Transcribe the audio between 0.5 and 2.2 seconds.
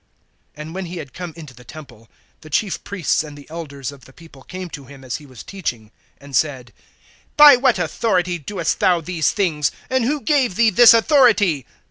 (23)And when he had come into the temple,